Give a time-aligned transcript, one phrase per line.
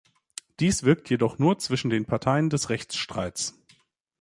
[0.59, 3.53] Dies wirkt jedoch nur zwischen den Parteien des Rechtsstreits.